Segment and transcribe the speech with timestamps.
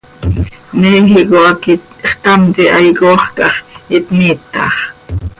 [0.81, 3.63] Méjico hac ixtamt hihaai coox cah x
[3.95, 4.73] ihpmiitax.